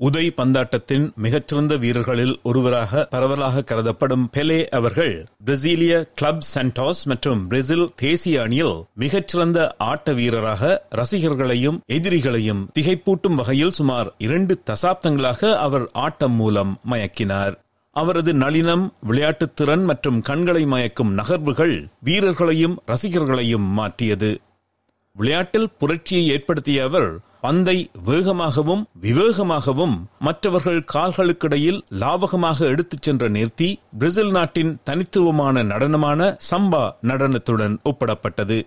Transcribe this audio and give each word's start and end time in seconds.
உதை 0.00 0.32
பந்தாட்டத்தின் 0.36 1.14
மிகச்சிறந்த 1.14 1.76
வீரர்களில் 1.76 2.38
ஒருவராக 2.42 3.06
பரவலாக 3.10 3.62
கருதப்படும் 3.62 4.28
பெலே 4.36 4.66
அவர்கள் 4.66 5.26
பிரேசிலிய 5.46 6.04
கிளப் 6.14 6.42
சென்டாஸ் 6.54 7.02
மற்றும் 7.04 7.48
பிரேசில் 7.48 7.90
தேசிய 7.96 8.42
அணியில் 8.42 8.84
மிகச்சிறந்த 8.94 9.74
ஆட்ட 9.78 10.12
வீரராக 10.12 10.86
ரசிகர்களையும் 10.94 11.78
எதிரிகளையும் 11.88 12.68
திகைப்பூட்டும் 12.78 13.34
வகையில் 13.34 13.72
சுமார் 13.72 14.14
இரண்டு 14.18 14.62
தசாப்தங்களாக 14.66 15.56
அவர் 15.56 15.90
ஆட்டம் 15.92 16.32
மூலம் 16.32 16.80
மயக்கினார். 16.90 17.54
அவரது 17.90 18.32
நளினம் 18.32 18.88
விளையாட்டுத் 19.00 19.56
திறன் 19.56 19.84
மற்றும் 19.84 20.20
கண்களை 20.20 20.64
மயக்கும் 20.64 21.12
நகர்வுகள் 21.12 21.86
வீரர்களையும் 21.98 22.82
ரசிகர்களையும் 22.86 23.68
மாற்றியது. 23.70 24.38
விளையாட்டில் 25.12 25.70
புரட்சியை 25.78 26.28
ஏற்படுத்திய 26.28 26.82
அவர் 26.82 27.18
பந்தை 27.40 27.90
வேகமாகவும் 28.06 28.82
விவேகமாகவும் 29.02 29.96
மற்றவர்கள் 30.18 30.80
கால்களுக்கிடையில் 30.94 31.80
லாவகமாக 32.00 32.58
எடுத்துச் 32.66 33.02
சென்ற 33.02 33.28
நிறுத்தி 33.28 33.68
பிரேசில் 33.98 34.30
நாட்டின் 34.30 34.72
தனித்துவமான 34.84 35.62
நடனமான 35.62 36.36
சம்பா 36.50 36.82
நடனத்துடன் 37.02 37.76
ஒப்பிடப்பட்டது. 37.84 38.58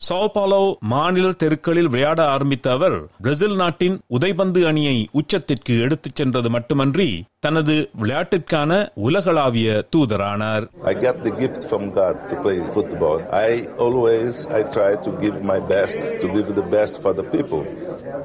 சோபாலோ 0.00 0.60
மாநில 0.84 1.28
தெருக்களில் 1.32 1.88
விளையாட 1.88 2.20
ஆரம்பித்த 2.32 2.66
அவர் 2.72 2.96
பிரேசில் 3.20 3.54
நாட்டின் 3.56 3.96
உதைபந்து 4.08 4.60
அணியை 4.66 4.96
உச்சத்திற்கு 5.20 5.74
எடுத்துச் 5.80 6.14
சென்றது 6.14 6.48
மட்டுமன்றி 6.50 7.06
தனது 7.40 7.76
விளையாட்டிற்கான 8.00 8.70
உலகளாவிய 9.06 9.68
தூதரானார் 9.92 10.64
I 10.84 10.96
got 10.98 11.18
the 11.24 11.32
gift 11.34 11.62
from 11.70 11.84
God 11.92 12.16
to 12.28 12.36
play 12.36 12.58
football. 12.74 13.18
I 13.42 13.50
always 13.78 14.34
I 14.52 14.64
try 14.70 14.92
to 15.06 15.12
give 15.16 15.38
my 15.44 15.58
best, 15.66 15.98
to 16.20 16.28
give 16.28 16.50
the 16.54 16.66
best 16.70 16.96
for 17.00 17.14
the 17.14 17.26
people, 17.26 17.64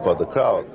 for 0.04 0.16
the 0.16 0.28
crowd. 0.28 0.68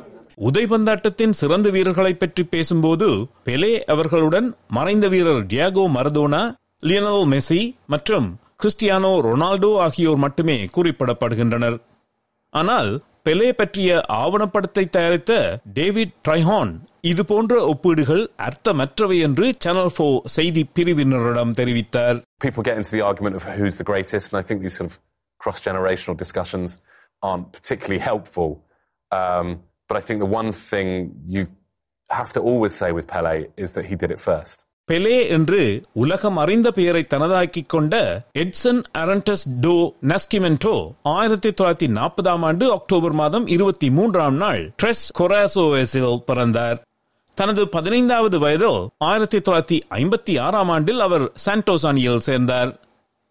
உதைபந்தாட்டத்தின் 0.47 1.35
சிறந்த 1.35 1.69
வீரர்களை 1.71 2.15
பற்றி 2.15 2.43
பேசும்போது 2.47 3.07
பெலே 3.47 3.73
அவர்களுடன் 3.89 4.49
மறைந்த 4.71 5.09
வீரர் 5.09 5.45
டியாகோ 5.47 5.87
மரதோனா 5.95 6.43
லியனல் 6.83 7.25
மெஸ்ஸி 7.31 7.63
மற்றும் 7.89 8.27
Cristiano 8.62 9.12
Ronaldo 9.28 9.72
ஆகியோர் 9.86 10.20
மட்டுமே 10.26 10.58
குறிப்பிடப்படுகின்றனர் 10.76 11.78
ஆனால் 12.54 12.92
பெலே 13.26 13.50
பற்றிய 13.60 13.90
ஆவணப்படத்தை 14.22 14.84
தயாரித்த 14.96 15.34
டேவிட் 15.80 16.16
ட்ரைஹான் 16.28 16.72
இது 17.12 17.22
போன்ற 17.26 17.54
ஒப்பீடுகள் 17.74 18.24
அர்த்தமற்றவை 18.48 19.18
என்று 19.28 19.46
சேனல் 19.66 19.94
ஃபோ 19.96 20.08
செய்தி 20.38 20.64
பிரிவினரிடம் 20.78 21.56
தெரிவித்தார் 21.60 22.18
people 22.46 22.64
get 22.64 22.78
into 22.82 22.92
the 22.92 23.04
argument 23.10 23.36
of 23.40 23.44
who's 23.58 23.78
the 23.78 23.84
greatest, 23.84 24.26
and 24.32 24.38
I 24.40 24.46
think 24.48 24.60
these 24.62 24.78
sort 24.80 24.90
of 24.92 24.96
cross 25.42 25.60
generational 25.62 26.16
discussions 26.18 26.70
aren't 27.24 27.52
particularly 27.52 28.02
helpful. 28.02 28.50
Um, 29.12 29.48
but 29.90 29.98
I 29.98 30.02
think 30.02 30.20
the 30.20 30.32
one 30.34 30.52
thing 30.72 30.90
you 31.28 31.44
have 32.10 32.32
to 32.34 32.42
always 32.42 32.74
say 32.74 32.92
with 32.92 33.08
Pele 33.08 33.36
is 33.58 33.72
that 33.74 33.86
he 33.86 33.96
did 33.96 34.12
it 34.12 34.20
first. 34.22 34.58
பெலே 34.91 35.29
என்று 35.29 35.83
உலகம் 35.93 36.37
அறிந்த 36.37 36.71
பெயரை 36.71 37.07
தனதாக்கிக் 37.15 37.67
கொண்ட 37.67 37.95
எட்சன் 38.35 38.83
அரண்டஸ் 38.95 39.47
to 39.61 39.95
நஸ்கிமெண்டோ 40.09 40.75
ஆயிரத்தி 41.03 41.49
தொள்ளாயிரத்தி 41.49 41.89
நாற்பதாம் 41.99 42.45
ஆண்டு 42.49 42.73
October 42.73 43.13
மாதம் 43.13 43.47
இருபத்தி 43.47 43.91
மூன்றாம் 43.91 44.37
நாள் 44.37 44.61
ட்ரெஸ் 44.83 45.07
கொராசோவேஸில் 45.19 46.17
பிறந்தார். 46.27 46.79
தனது 47.35 47.69
பதினைந்தாவது 47.69 48.39
வயதில் 48.39 48.89
ஆயிரத்தி 48.99 49.39
தொள்ளாயிரத்தி 49.39 49.81
ஐம்பத்தி 49.91 50.41
ஆறாம் 50.41 50.69
ஆண்டில் 50.69 51.01
அவர் 51.01 51.33
சான்டோசானியில் 51.47 52.25
சேர்ந்தார். 52.29 52.71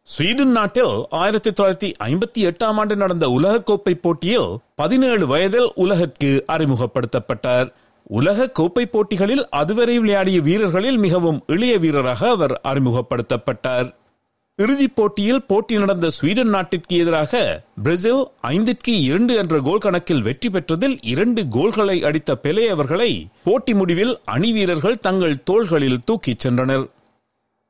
ஸ்வீடன் 0.07 0.51
நாட்டில் 0.51 1.05
ஆயிரத்தி 1.09 1.49
தொள்ளாயிரத்தி 1.49 1.93
ஐம்பத்தி 2.09 2.41
எட்டாம் 2.49 2.77
ஆண்டு 2.77 2.95
நடந்த 2.95 3.27
உலகக்கோப்பை 3.27 3.93
போட்டியில் 4.01 4.51
பதினேழு 4.75 5.27
வயதில் 5.27 5.71
உலகிற்கு 5.75 6.45
அறிமுகப்படுத்தப்பட்டார். 6.47 7.67
உலக 8.07 8.49
கோப்பை 8.49 8.85
போட்டிகளில் 8.85 9.49
அதுவரை 9.49 9.99
விளையாடிய 9.99 10.41
வீரர்களில் 10.41 10.97
மிகவும் 10.97 11.43
இளைய 11.47 11.77
வீரராக 11.77 12.29
அவர் 12.29 12.61
அறிமுகப்படுத்தப்பட்டார். 12.63 13.93
இறுதிப் 14.55 14.95
போட்டியில் 14.95 15.43
போட்டி 15.43 15.77
நடந்த 15.77 16.09
ஸ்வீடன் 16.09 16.47
நாட்டிற்கு 16.47 16.97
எதிராக 16.97 17.63
பிரேசில் 17.83 18.27
ஐந்திற்கு 18.41 18.93
இரண்டு 19.01 19.35
என்ற 19.35 19.59
கோல் 19.59 19.77
கணக்கில் 19.77 20.21
வெற்றி 20.21 20.49
பெற்றதில் 20.49 20.97
இரண்டு 21.01 21.47
கோல்களை 21.47 22.03
அடித்த 22.03 22.37
பெலே 22.43 22.67
அவர்களை 22.67 23.27
போட்டி 23.43 23.73
முடிவில் 23.73 24.19
அணி 24.25 24.51
வீரர்கள் 24.51 24.99
தங்கள் 24.99 25.43
தோள்களில் 25.43 25.99
தூக்கிச் 26.05 26.47
சென்றனர். 26.47 26.89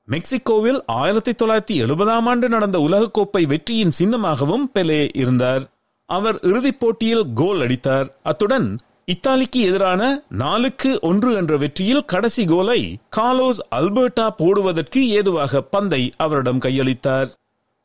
மெக்சிகோவில் 0.08 0.82
ஆயிரத்தி 0.86 1.32
தொள்ளாயிரத்தி 1.32 1.88
எழுபதாம் 1.88 2.26
ஆண்டு 2.26 2.50
நடந்த 2.50 2.80
உலகக்கோப்பை 2.80 3.48
வெற்றியின் 3.48 3.92
சின்னமாகவும் 4.00 4.68
பெலே 4.74 5.10
இருந்தார். 5.14 5.64
அவர் 6.06 6.40
இறுதிப் 6.42 6.80
போட்டியில் 6.80 7.26
கோல் 7.36 7.62
அடித்தார். 7.62 8.18
அத்துடன் 8.24 8.80
இத்தாலிக்கு 9.08 9.60
எதிரான 9.60 10.24
நாலுக்கு 10.30 11.00
ஒன்று 11.02 11.34
என்ற 11.34 11.58
வெற்றியில் 11.58 12.06
கடைசி 12.06 12.46
கோலை 12.46 12.98
காலோஸ் 13.10 13.60
அல்பர்டா 13.76 14.30
போடுவதற்கு 14.30 15.10
ஏதுவாக 15.10 15.62
பந்தை 15.62 16.12
அவரிடம் 16.18 16.60
கையளித்தார். 16.60 17.28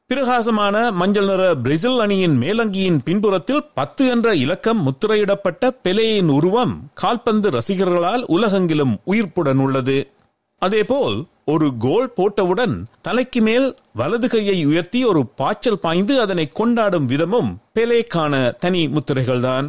பிரகாசமான 0.07 0.93
மஞ்சள் 0.93 1.27
நிற 1.27 1.55
பிரேசில் 1.55 1.99
அணியின் 1.99 2.37
மேலங்கியின் 2.41 3.01
பின்புறத்தில் 3.05 3.67
பத்து 3.75 4.07
என்ற 4.07 4.35
இலக்கம் 4.35 4.81
முத்திரையிடப்பட்ட 4.87 5.71
பெலேயின் 5.85 6.29
உருவம் 6.29 6.75
கால்பந்து 6.95 7.51
ரசிகர்களால் 7.51 8.25
உலகெங்கிலும் 8.29 8.95
உயிர்ப்புடன் 9.05 9.59
உள்ளது. 9.59 10.11
அதேபோல் 10.59 11.25
ஒரு 11.45 11.73
கோல் 11.79 12.13
போட்டவுடன் 12.17 12.85
தலைக்கு 13.03 13.41
மேல் 13.41 13.77
வலது 13.95 14.29
கையை 14.29 14.65
உயர்த்தி 14.65 15.05
ஒரு 15.05 15.27
பாய்ச்சல் 15.27 15.79
பாய்ந்து 15.79 16.21
அதனை 16.21 16.49
கொண்டாடும் 16.49 17.09
விதமும் 17.09 17.53
பெலேக்கான 17.75 18.59
தனி 18.59 18.87
முத்திரைகள்தான். 18.87 19.69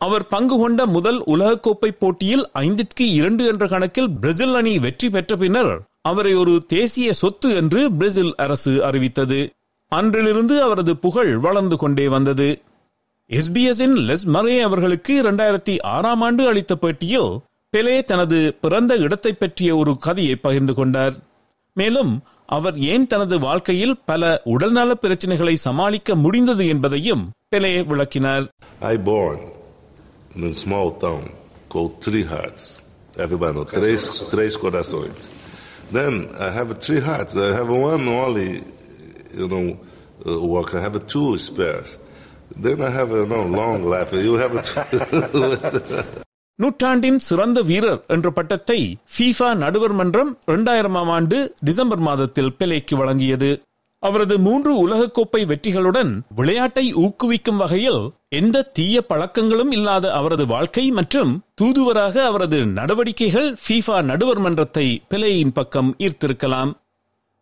அவர் 0.00 0.26
பங்கு 0.26 0.58
கொண்ட 0.58 0.86
முதல் 0.86 1.18
உலகக்கோப்பை 1.26 1.90
போட்டியில் 1.98 2.48
ஐந்திற்கு 2.54 3.00
இரண்டு 3.00 3.46
என்ற 3.46 3.66
கணக்கில் 3.66 4.10
பிரேசில் 4.10 4.54
அணி 4.54 4.78
வெற்றி 4.78 5.10
பெற்ற 5.10 5.36
பின்னர் 5.36 5.82
அவரை 6.00 6.34
ஒரு 6.34 6.62
தேசிய 6.66 7.12
சொத்து 7.12 7.54
என்று 7.54 7.92
பிரேசில் 7.92 8.34
அரசு 8.36 8.84
அறிவித்தது. 8.84 9.50
அன்றிலிருந்து 9.88 10.62
அவரது 10.62 10.96
புகழ் 10.96 11.36
வளர்ந்து 11.36 11.76
கொண்டே 11.76 12.08
வந்தது. 12.08 12.60
எஸ்பிஎஸ்இன் 13.28 13.96
லெஸ் 14.08 14.26
மரே 14.26 14.60
அவர்களுக்கு 14.60 15.22
இரண்டாயிரத்தி 15.22 15.82
ஆறாம் 15.82 16.20
ஆண்டு 16.20 16.46
அளித்த 16.46 16.76
பேட்டியில் 16.80 17.38
பெலே 17.76 18.04
தனது 18.04 18.54
பிறந்த 18.60 18.96
இடத்தை 18.96 19.32
பற்றிய 19.32 19.76
ஒரு 19.76 19.96
கதையை 19.96 20.36
பகிர்ந்து 20.36 20.74
கொண்டார். 20.74 21.14
மேலும் 21.72 22.22
அவர் 22.46 22.78
ஏன் 22.78 23.06
தனது 23.06 23.38
வாழ்க்கையில் 23.38 23.96
பல 24.06 24.40
உடல்நல 24.44 24.92
பிரச்சனைகளை 25.02 25.54
சமாளிக்க 25.54 26.14
முடிந்தது 26.14 26.66
என்பதையும் 26.66 27.30
பெலே 27.56 27.86
விளக்கினார். 27.86 28.48
I 28.80 28.96
born 28.96 29.58
in 30.35 30.43
a 30.43 30.53
small 30.53 30.91
town 31.05 31.23
called 31.69 32.01
Three 32.01 32.23
Hearts. 32.23 32.63
Everybody 33.17 33.53
knows 33.55 33.71
Três, 33.71 34.03
Três 34.33 34.55
Corações. 34.57 35.21
Then 35.91 36.13
I 36.39 36.49
have 36.49 36.69
three 36.79 36.99
hearts. 36.99 37.37
I 37.37 37.53
have 37.53 37.69
one 37.69 38.07
only, 38.07 38.63
you 39.39 39.47
know, 39.47 39.65
uh, 40.25 40.39
work. 40.53 40.73
I 40.73 40.81
have 40.81 40.97
two 41.07 41.37
spares. 41.37 41.97
Then 42.57 42.81
I 42.81 42.89
have 42.89 43.11
a 43.11 43.25
no, 43.25 43.43
long 43.43 43.83
life. 43.85 44.11
You 44.27 44.35
have 44.43 44.53
a 44.55 44.63
நூற்றாண்டின் 46.59 47.17
சிறந்த 47.19 47.59
வீரர் 47.61 48.01
என்ற 48.07 48.27
பட்டத்தை 48.31 48.77
FIFA 49.13 49.47
நடுவர் 49.63 49.93
மன்றம் 49.93 50.29
இரண்டாயிரமாம் 50.47 51.11
ஆண்டு 51.15 51.37
December 51.63 52.03
மாதத்தில் 52.07 52.53
பெலேக்கு 52.59 52.95
வழங்கியது 52.95 53.49
அவரது 54.02 54.38
மூன்று 54.38 54.88
உலகக்கோப்பை 54.88 55.40
வெற்றிகளுடன் 55.46 56.20
விளையாட்டை 56.34 56.94
ஊக்குவிக்கும் 56.94 57.56
வகையில் 57.56 58.10
எந்த 58.28 58.62
தீய 58.62 59.02
பழக்கங்களும் 59.02 59.70
இல்லாத 59.70 60.12
அவரது 60.12 60.46
வாழ்க்கை 60.46 60.90
மற்றும் 60.90 61.32
தூதுவராக 61.54 62.24
அவரது 62.24 62.66
நடவடிக்கைகள் 62.66 63.56
ஃபீஃபா 63.64 64.02
நடுவர் 64.02 64.38
மன்றத்தை 64.38 65.02
பெலேயின் 65.10 65.52
பக்கம் 65.52 65.94
ஈர்த்திருக்கலாம். 65.98 66.72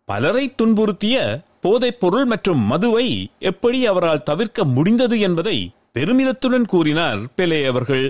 பலரை 0.05 0.55
துன்புறுத்திய 0.63 1.17
போதைப் 1.61 2.01
பொருள் 2.01 2.25
மற்றும் 2.25 2.59
மதுவை 2.59 3.09
எப்படி 3.39 3.87
அவரால் 3.87 4.23
தவிர்க்க 4.23 4.65
முடிந்தது 4.65 5.21
என்பதை 5.21 5.71
பெருமிதத்துடன் 5.95 6.67
கூறினார் 6.67 7.19
பெலே 7.37 7.67
அவர்கள். 7.67 8.07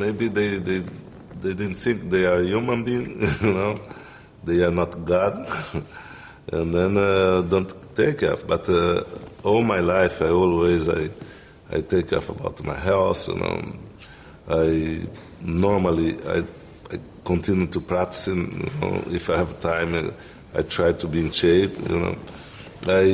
Maybe 0.00 0.26
they, 0.36 0.48
they 0.68 0.78
they 1.42 1.54
didn't 1.54 1.78
think 1.84 1.98
they 2.10 2.24
are 2.26 2.42
human 2.44 2.80
you 2.86 3.06
know, 3.42 3.72
they 4.46 4.58
are 4.60 4.74
not 4.74 4.92
God, 5.04 5.34
and 6.51 6.73
then 6.73 6.97
uh, 6.97 7.41
don't 7.43 7.71
take 7.95 8.19
care. 8.19 8.37
But 8.47 8.67
uh, 8.69 9.03
all 9.43 9.63
my 9.63 9.79
life, 9.93 10.21
I 10.21 10.29
always 10.41 10.83
I 10.89 11.03
I 11.71 11.81
take 11.83 12.09
care 12.09 12.25
about 12.29 12.63
my 12.63 12.77
health. 12.79 13.27
You 13.27 13.37
know, 13.41 13.55
I 14.61 14.67
normally 15.65 16.09
I, 16.27 16.39
I 16.93 16.97
continue 17.23 17.67
to 17.67 17.81
practice. 17.81 18.27
You 18.27 18.37
know, 18.81 18.93
if 19.11 19.29
I 19.29 19.37
have 19.37 19.53
time, 19.61 19.89
I, 19.95 20.03
I 20.59 20.61
try 20.77 20.91
to 20.93 21.07
be 21.07 21.19
in 21.19 21.31
shape. 21.33 21.73
You 21.89 21.99
know, 21.99 22.15
I 23.01 23.07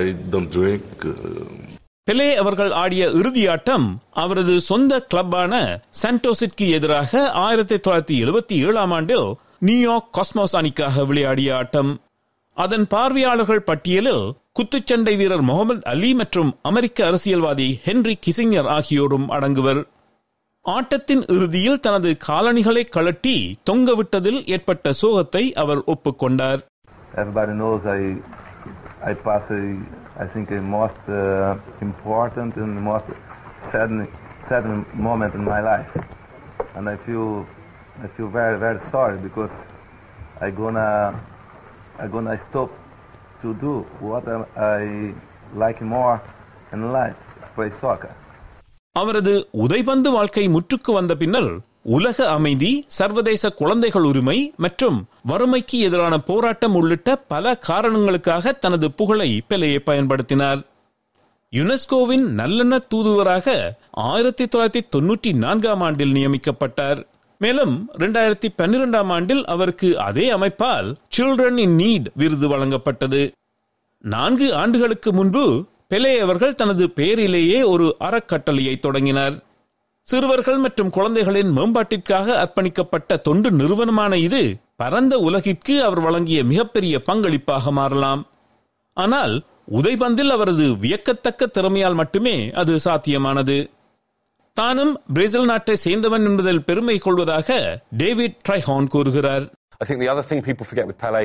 I 0.00 0.04
don't 0.32 0.50
drink. 0.50 0.84
Uh, 1.04 1.44
பெலே 2.06 2.28
அவர்கள் 2.34 2.72
ஆடிய 2.72 3.02
இறுதியாட்டம் 3.18 3.84
அவரது 4.22 4.54
சொந்த 4.60 4.92
கிளப்பான 5.12 5.52
சாண்டோஸிற்கு 6.02 6.66
எதிராக 6.76 7.12
ஆயிரத்தி 7.42 7.76
தொள்ளாயிரத்தி 7.76 8.16
எழுபத்தி 8.24 8.56
ஏழாம் 8.66 8.94
ஆண்டில் 8.98 9.26
நியூயார்க் 9.68 10.08
காஸ்மோஸ் 10.16 10.54
அணிக்காக 10.60 11.04
விளையாடிய 11.04 11.50
ஆட்டம் 11.56 11.90
அதன் 12.57 12.85
பார்வையாளர்கள் 12.93 13.67
பட்டியலில் 13.69 14.23
குத்துச்சண்டை 14.57 15.13
வீரர் 15.21 15.43
முகமது 15.49 15.81
அலி 15.93 16.11
மற்றும் 16.19 16.51
அமெரிக்க 16.69 16.99
அரசியல்வாதி 17.07 17.67
ஹென்ரி 17.87 18.15
கிசிங்கர் 18.25 18.69
ஆகியோரும் 18.77 19.27
அடங்குவர் 19.37 19.81
ஆட்டத்தின் 20.65 21.23
இறுதியில் 21.35 21.79
தனது 21.79 22.11
காலணிகளை 22.27 22.83
கழட்டி 22.95 23.35
தொங்கவிட்டதில் 23.69 24.39
ஏற்பட்ட 24.55 24.93
சோகத்தை 25.01 25.43
அவர் 25.63 25.83
ஒப்புக்கொண்டார் 25.93 26.61
Everybody 27.21 27.53
knows 27.53 27.83
I, 27.91 28.01
I 29.01 29.15
pass 29.25 29.45
a, 29.51 29.61
I 30.23 30.27
think 30.27 30.47
a 30.51 30.61
most 30.71 31.03
uh, 31.09 31.51
important 31.81 32.55
and 32.57 32.73
most 32.83 33.09
saddening, 33.69 34.09
saddening 34.49 34.81
moment 35.07 35.33
in 35.33 35.43
my 35.45 35.59
life, 35.63 35.93
and 36.75 36.89
I 36.89 36.97
feel, 37.05 37.27
I 38.03 38.09
feel 38.15 38.29
very, 38.31 38.57
very 38.57 38.81
sorry 38.91 39.17
because 39.19 39.55
I 40.41 40.51
gonna, 40.53 40.87
I'm 41.97 42.09
gonna 42.09 42.37
stop 42.39 42.69
to 43.41 43.53
do 43.55 43.73
what 44.01 44.27
I, 44.27 44.37
I 44.75 45.13
like 45.55 45.81
more 45.87 46.15
in 46.73 46.83
life, 46.91 47.19
play 47.55 47.71
soccer. 47.81 48.11
அவரது 48.95 49.33
உதைபந்து 49.63 50.09
வாழ்க்கை 50.11 50.43
முற்றுக்கு 50.49 50.91
வந்த 50.93 51.13
பின்னர் 51.15 51.49
உலக 51.95 52.17
அமைதி 52.29 52.69
சர்வதேச 52.97 53.49
குழந்தைகள் 53.59 54.05
உரிமை 54.09 54.35
மற்றும் 54.57 54.97
வறுமைக்கு 55.25 55.77
எதிரான 55.87 56.17
போராட்டம் 56.29 56.75
உள்ளிட்ட 56.75 57.15
பல 57.33 57.55
காரணங்களுக்காக 57.67 58.53
தனது 58.63 58.87
புகழை 58.99 59.29
பெலையை 59.49 59.79
பயன்படுத்தினார் 59.89 60.61
யுனெஸ்கோவின் 61.53 62.25
நல்லெண்ண 62.39 62.75
தூதுவராக 62.87 63.47
ஆயிரத்தி 64.07 64.45
தொள்ளாயிரத்தி 64.45 64.83
தொன்னூற்றி 64.95 65.31
நான்காம் 65.43 65.83
ஆண்டில் 65.87 66.15
நியமிக்கப்பட்டார் 66.17 67.01
மேலும் 67.39 67.89
இரண்டாயிரத்தி 67.97 68.49
பன்னிரெண்டாம் 68.57 69.07
ஆண்டில் 69.07 69.45
அவருக்கு 69.45 69.99
அதே 69.99 70.31
அமைப்பால் 70.31 70.95
சில்ட்ரன் 71.17 71.57
இன் 71.57 71.75
நீட் 71.75 72.07
விருது 72.15 72.47
வழங்கப்பட்டது. 72.47 73.31
நான்கு 74.01 74.55
ஆண்டுகளுக்கு 74.55 75.13
முன்பு 75.13 75.65
பெலே 75.89 76.17
அவர்கள் 76.17 76.55
தனது 76.55 76.89
பெயரிலேயே 76.89 77.63
ஒரு 77.63 77.95
அறக்கட்டளையை 77.99 78.79
தொடங்கினார். 78.79 79.35
சிறுவர்கள் 80.07 80.57
மற்றும் 80.57 80.89
குழந்தைகளின் 80.89 81.51
மேம்பாட்டிற்காக 81.57 82.27
அர்ப்பணிக்கப்பட்ட 82.43 83.21
தொண்டு 83.21 83.51
நிறுவனமான 83.51 84.17
இது 84.17 84.55
பரந்த 84.75 85.17
உலகிற்கு 85.17 85.83
அவர் 85.83 85.99
வழங்கிய 85.99 86.43
மிகப்பெரிய 86.43 87.01
பங்களிப்பாக 87.09 87.71
மாறலாம். 87.71 88.27
ஆனால் 88.93 89.43
உதைபந்தில் 89.71 90.29
அவரது 90.29 90.65
வியக்கத்தக்க 90.77 91.45
திறமையால் 91.45 91.93
மட்டுமே 91.93 92.51
அது 92.51 92.79
சாத்தியமானது. 92.85 93.57
தானும் 94.56 94.92
பிரேசில் 95.16 95.48
நாட்டை 95.50 95.74
சேர்ந்தவன் 95.84 96.26
என்பதில் 96.28 96.64
பெருமை 96.64 96.96
கொள்வதாக 96.98 97.48
டேவிட் 98.02 98.38
ட்ரைஹான் 98.48 98.90
கூறுகிறார் 98.94 99.46
I 99.82 99.86
think 99.88 100.00
the 100.04 100.10
other 100.14 100.24
thing 100.28 100.40
people 100.48 100.66
forget 100.70 100.86
with 100.90 100.98
Pele 100.98 101.22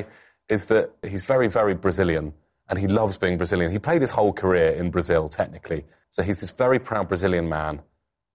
is 0.55 0.61
that 0.67 0.85
he's 1.11 1.25
very, 1.33 1.47
very 1.47 1.73
Brazilian 1.85 2.25
and 2.69 2.79
he 2.79 2.87
loves 2.99 3.15
being 3.23 3.37
Brazilian. 3.37 3.69
He 3.71 3.79
played 3.79 4.01
his 4.01 4.13
whole 4.17 4.33
career 4.33 4.69
in 4.81 4.89
Brazil, 4.95 5.23
technically. 5.39 5.81
So 6.09 6.23
he's 6.27 6.39
this 6.39 6.51
very 6.65 6.79
proud 6.79 7.07
Brazilian 7.13 7.49
man 7.49 7.81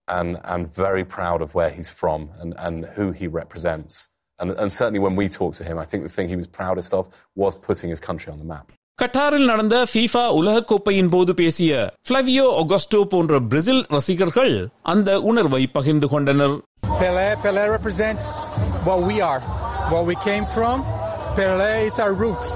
and, 0.09 0.39
and 0.45 0.73
very 0.87 1.05
proud 1.17 1.41
of 1.41 1.55
where 1.55 1.71
he's 1.71 1.91
from 1.91 2.31
and, 2.41 2.55
and 2.59 2.85
who 2.97 3.07
he 3.13 3.27
represents. 3.43 3.95
And, 4.39 4.51
and 4.53 4.73
certainly 4.73 4.99
when 4.99 5.17
we 5.17 5.29
talk 5.29 5.55
to 5.55 5.65
him, 5.65 5.79
I 5.79 5.85
think 5.85 6.03
the 6.03 6.15
thing 6.17 6.29
he 6.29 6.37
was 6.37 6.47
proudest 6.47 6.93
of 6.93 7.09
was 7.35 7.55
putting 7.55 7.91
his 7.91 8.01
country 8.01 8.33
on 8.33 8.39
the 8.39 8.45
map. 8.45 8.73
கட்டாரில் 9.00 9.50
நடந்த 9.50 9.78
FIFA 9.92 10.22
உலகக்கோப்பையின் 10.38 11.10
போது 11.10 11.32
பேசிய 11.34 11.72
பிளவியோ 12.08 12.46
ஒகஸ்டோ 12.62 13.00
போன்ற 13.06 13.40
Brazil 13.44 13.82
ரசிகர்கள் 13.90 14.54
அந்த 14.92 15.20
உணர்வை 15.30 15.64
பகிர்ந்து 15.74 16.10
கொண்டனர் 16.14 16.56
Pelé, 17.00 17.26
Pelé 17.44 17.64
represents 17.70 18.26
what 18.86 19.00
we 19.02 19.16
are, 19.22 19.42
what 19.92 20.04
we 20.06 20.16
came 20.26 20.46
from. 20.48 20.76
Pelé 21.38 21.72
is 21.88 21.98
our 22.00 22.14
roots. 22.16 22.48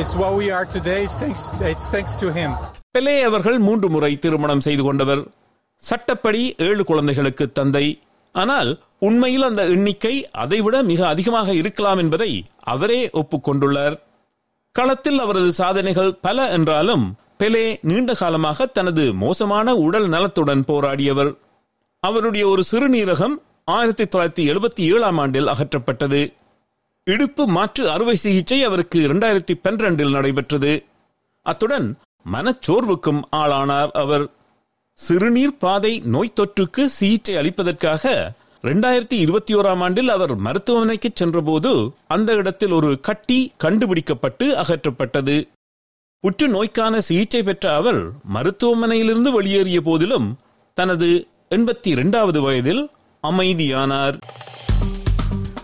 It's 0.00 0.14
what 0.14 0.32
we 0.32 0.46
are 0.50 0.64
today. 0.68 0.98
It's 1.04 1.18
thanks, 1.18 1.42
it's 1.72 1.88
thanks 1.88 2.14
to 2.22 2.28
him. 2.32 2.50
பெலே 2.94 3.16
அவர்கள் 3.22 3.58
மூன்று 3.66 3.88
முறை 3.90 4.12
திருமணம் 4.18 4.60
செய்து 4.60 4.82
கொண்டவர் 4.82 5.22
சட்டப்படி 5.82 6.42
ஏழு 6.66 6.82
குழந்தைகளுக்கு 6.84 7.46
தந்தை 7.52 7.86
ஆனால் 8.34 8.70
உண்மையில் 9.02 9.48
அந்த 9.48 9.62
எண்ணிக்கை 9.74 10.14
அதைவிட 10.42 10.76
மிக 10.84 11.00
அதிகமாக 11.08 11.52
இருக்கலாம் 11.60 12.00
என்பதை 12.04 12.32
அவரே 12.72 13.02
ஒப்புக்கொண்டுள்ளார் 13.20 13.96
களத்தில் 14.78 15.18
அவரது 15.18 15.52
சாதனைகள் 15.52 16.14
பல 16.14 16.48
என்றாலும் 16.48 17.14
பெலே 17.38 17.78
நீண்ட 17.82 18.14
காலமாக 18.14 18.66
தனது 18.66 19.12
மோசமான 19.12 19.74
உடல் 19.74 20.08
நலத்துடன் 20.08 20.64
போராடியவர். 20.68 21.36
அவருடைய 22.00 22.48
ஒரு 22.48 22.62
சிறுநீரகம் 22.70 23.34
ஆயிரத்தி 23.64 24.04
தொள்ளாயிரத்தி 24.04 24.54
எழுபத்தி 24.54 24.80
ஏழாம் 24.80 25.18
ஆண்டில் 25.18 25.46
அகற்றப்பட்டது. 25.46 26.32
இடுப்பு 27.04 27.46
மாற்று 27.46 27.90
அறுவை 27.90 28.16
சிகிச்சை 28.16 28.64
அவருக்கு 28.64 28.98
இரண்டாயிரத்தி 29.08 29.54
பன்னிரண்டில் 29.64 30.10
நடைபெற்றது. 30.10 30.84
அத்துடன் 31.42 31.98
மனச்சோர்வுக்கும் 32.32 33.20
ஆளானார் 33.36 33.90
அவர். 33.90 34.30
சிறுநீர் 34.94 35.56
பாதை 35.56 36.02
நோய் 36.04 36.36
தொற்றுக்கு 36.36 36.84
சிகிச்சை 36.84 37.36
அளிப்பதற்காக 37.36 38.30
ரெண்டாயிரத்தி 38.62 39.12
இருபத்தி 39.12 39.54
ஓராம் 39.54 39.78
ஆண்டில் 39.78 40.08
அவர் 40.08 40.36
மருத்துவமனைக்கு 40.36 41.10
சென்றபோது 41.14 41.92
அந்த 42.08 42.32
இடத்தில் 42.32 42.70
ஒரு 42.70 43.00
கட்டி 43.00 43.52
கண்டுபிடிக்கப்பட்டு 43.56 44.56
அகற்றப்பட்டது. 44.56 45.48
புற்றுநோய்க்கான 46.24 46.96
சிகிச்சை 46.98 47.42
பெற்ற 47.42 47.74
அவர் 47.74 48.10
மருத்துவமனையிலிருந்து 48.34 49.30
வெளியேறிய 49.32 49.80
போதிலும் 49.80 50.38
தனது 50.74 51.26
எண்பத்தி 51.50 51.86
இரண்டாவது 51.88 52.40
வயதில் 52.40 52.90
அமைதியானார். 53.22 54.18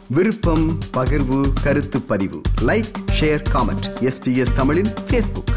விருப்பம் 0.09 0.79
பகிர்வு 0.93 1.53
கருத்து 1.63 2.01
பதிவு. 2.03 2.41
லைக் 2.61 2.93
ஷேர் 3.21 3.43
காமெண்ட் 3.53 3.89
எஸ்பிஎஸ் 4.01 4.55
தமிழின் 4.55 4.93
ஃபேஸ்புக் 5.11 5.55